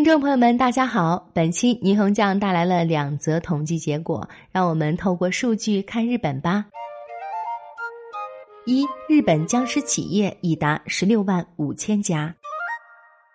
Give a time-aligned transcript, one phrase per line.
[0.00, 1.28] 听众朋友们，大家好！
[1.34, 6.64] 本期霓虹酱带来了两则统计结果，让我们透过数据看日本吧。
[8.64, 12.34] 一、日本僵尸企业已达十六万五千家，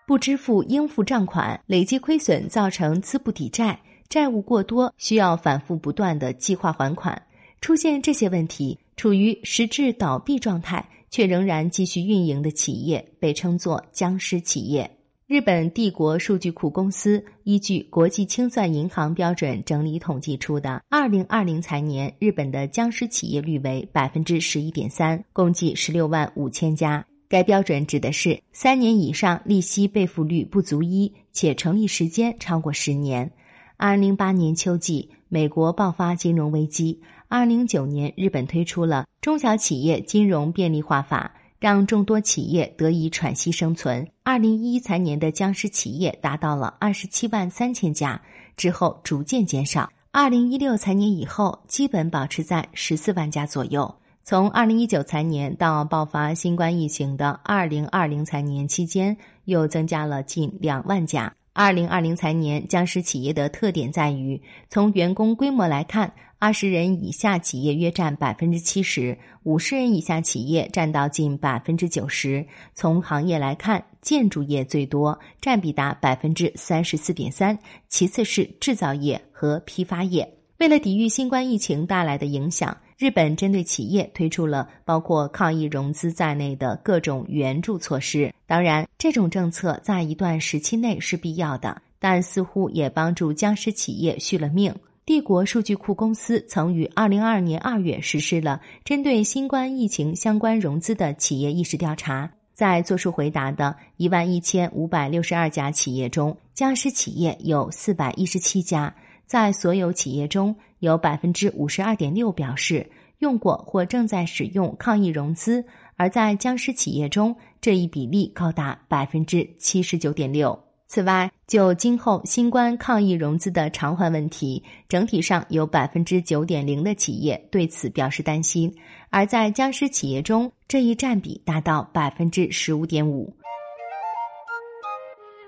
[0.07, 3.79] 不支付应付账款，累计亏损造成资不抵债，
[4.09, 7.21] 债务过多，需要反复不断的计划还款。
[7.61, 14.89] 出现这些问题，处于实质倒闭状态却仍然继续运营的企业，被称作僵尸企业。
[15.27, 27.03] 日本帝国数据库公司依据国际清算银行标准整理统计出的二零二零财年日本的僵尸企业率为百分之十一点三，共计十六万五千家。
[27.27, 33.31] 该标准指的是三年以上利息备付率不足一，且成立时间超过十年。
[33.77, 36.99] 二零零八年秋季，美国爆发金融危机；
[37.29, 41.33] 二零零九年，日本推出了中小企业金融便利化法。
[41.59, 44.07] 让众多企业得以喘息生存。
[44.23, 48.21] 二零一一财年的僵尸企业达到了二十七万三千家，
[48.57, 49.89] 之后逐渐减少。
[50.11, 53.95] 二零一六财年以后，基本保持在十四万家左右。
[54.23, 61.33] 从二零一九财年到爆发新冠疫情的二零二零财年期间，又增加了近两万家。
[61.57, 72.45] 二零二零财年僵尸企业的特点在于，从员工规模来看，二十人以下企业约占百分之七十，五十人以下企业占到近百分之九十。
[72.73, 80.29] 从行业来看，建筑业最多，占比达百分之三十四点三，其次是制造业和批发业。
[80.57, 82.77] 为了抵御新冠疫情带来的影响。
[82.97, 88.33] 日本针对企业推出了包括抗疫融资在内的各种援助措施。
[88.47, 94.73] 当然，这种政策在一段时期内是必要的，但似乎也帮助僵尸企业续了命。
[95.05, 108.95] 帝国数据库公司曾于二零二二年二月实施了针对新冠疫情相关融资的企业意识调查，在作出回答的一万一千五百六十二家企业中，僵尸企业有四百一十七家。
[109.25, 120.57] 在所有企业中，有百分之五十二点六表示用过或正在使用抗疫融资，而在僵尸企业中，这一比例高达百分之七十九点六。
[120.87, 128.71] 此外，就今后新冠抗疫融资的偿还问题，整体上有百分之九点零的企业对此表示担心，
[129.09, 133.35] 而在僵尸企业中，这一占比达到百分之十五点五。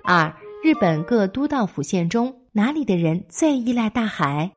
[0.04, 2.34] 二，日本各都道府县中。
[2.58, 4.50] 哪里的人最依赖大海？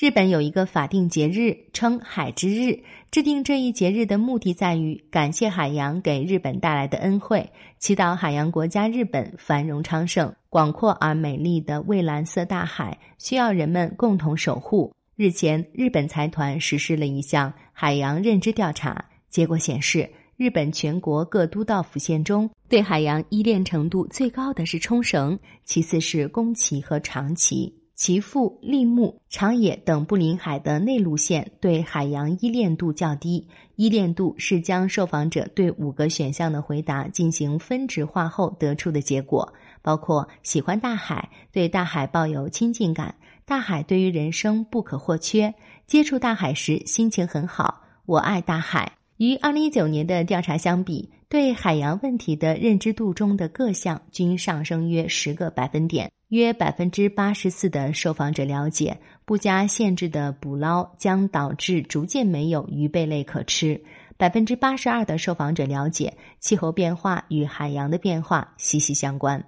[0.00, 2.82] 日本有一个法定节日，称海之日。
[3.10, 10.34] 制定这一节日的目的在于感谢海洋给日本带来的恩惠，祈祷海洋国家日本繁荣昌盛。
[10.48, 14.94] 广阔而美丽的蔚蓝色大海需要人们共同守护。
[15.14, 20.08] 日前，日本财团实施了一项海洋认知调查，结果显示。
[20.38, 27.74] 日本全国各都道府县中，对海洋依恋程度最高的是冲绳，其次是宫崎和长崎。
[27.96, 33.48] 岐阜、立木、长野等不临海的内陆县对海洋依恋度较低。
[33.74, 43.12] 依恋度是将受访者对五个选项的回答进行分值化后得出的结果，包括喜欢大海、对大海抱有亲近感、
[43.44, 45.52] 大海对于人生不可或缺、
[45.88, 48.97] 接触大海时心情很好、我爱大海。
[49.18, 56.08] 与二零一九年的调查相比，对海洋问题的认知度中的各项均上升约十个百分点。
[56.28, 63.82] 约百分之八十四的受访者了解，不加限制的捕捞将导致逐渐没有鱼贝类可吃。
[64.16, 69.44] 百分之八十二的受访者了解，气候变化与海洋的变化息息相关。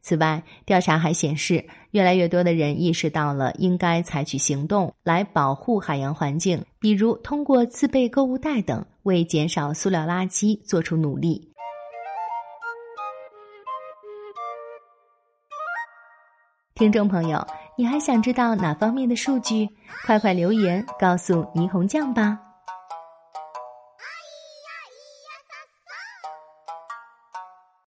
[0.00, 11.50] 此外，调查还显示，越来越多的人意识到了应该采取行动来保护海洋环境，比如通过自备购物袋等，为减少塑料垃圾做出努力。
[16.74, 17.46] 听众朋友，
[17.76, 19.68] 你还想知道哪方面的数据？
[20.04, 22.38] 快快留言告诉霓虹酱吧。